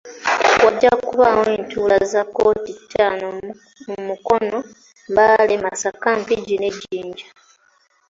Wajja 0.65 0.91
kubaawo 1.05 1.43
entuula 1.57 1.97
za 2.11 2.21
kkooti 2.25 2.71
ttaano 2.79 3.27
mu 3.87 3.95
Mukono, 4.07 4.57
Mbale, 5.11 5.53
Masaka, 5.63 6.09
Mpigi 6.19 6.55
ne 6.59 6.69
Jinja. 6.79 7.27